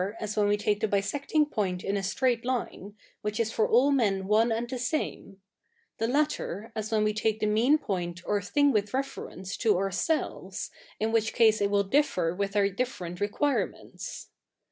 [0.19, 3.69] as 7vhen ive take the bisect ing point i?i a st7'aight line, ivhich is for
[3.69, 5.37] all men one and the same:
[5.99, 10.71] the latter, as when zve take the mean point or thing with 7'eference to ourselves,
[10.99, 14.29] in which case it will differ with our different requirements.